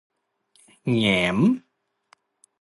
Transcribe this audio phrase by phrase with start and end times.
[0.89, 0.99] แห
[1.35, 1.37] งม